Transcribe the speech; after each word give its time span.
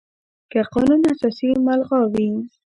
که 0.51 0.59
قانون 0.73 1.01
اساسي 1.13 1.49
ملغا 1.65 2.01
وي، 2.13 2.29